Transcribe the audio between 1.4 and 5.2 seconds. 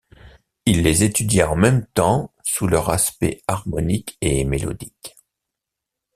en même temps sous leurs aspects harmoniques et mélodiques.